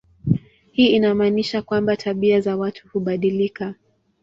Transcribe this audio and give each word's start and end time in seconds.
Hii 0.71 0.87
inamaanisha 0.87 1.61
kwamba 1.61 1.97
tabia 1.97 2.41
za 2.41 2.57
watu 2.57 2.87
hubadilika. 2.87 3.75